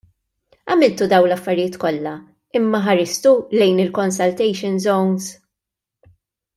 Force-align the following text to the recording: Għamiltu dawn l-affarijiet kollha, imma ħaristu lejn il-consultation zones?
Għamiltu 0.75 1.07
dawn 1.11 1.27
l-affarijiet 1.31 1.77
kollha, 1.83 2.13
imma 2.61 2.81
ħaristu 2.89 3.37
lejn 3.61 3.85
il-consultation 3.87 4.83
zones? 4.91 5.33